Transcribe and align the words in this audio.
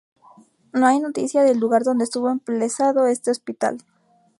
No 0.73 0.87
hay 0.87 0.99
noticia 0.99 1.43
del 1.43 1.59
lugar 1.59 1.83
donde 1.83 2.05
estuvo 2.05 2.31
emplazado 2.31 3.05
este 3.05 3.29
hospital. 3.29 3.77